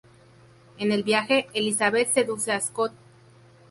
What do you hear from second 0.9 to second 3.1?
el viaje, Elizabeth seduce a Scott.